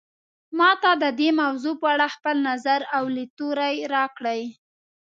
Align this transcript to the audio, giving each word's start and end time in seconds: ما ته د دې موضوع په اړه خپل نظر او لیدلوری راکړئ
ما 0.57 0.71
ته 0.81 0.91
د 1.03 1.05
دې 1.19 1.29
موضوع 1.41 1.75
په 1.81 1.87
اړه 1.93 2.07
خپل 2.15 2.35
نظر 2.49 2.79
او 2.95 3.03
لیدلوری 3.15 3.75
راکړئ 3.93 4.41